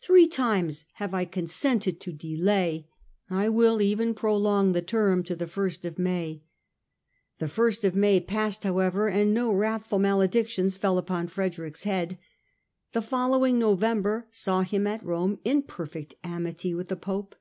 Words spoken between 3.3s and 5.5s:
will even prolong the term to the